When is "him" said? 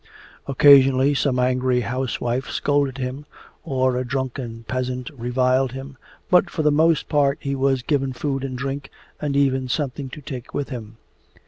2.97-3.27, 5.73-5.95, 10.69-10.97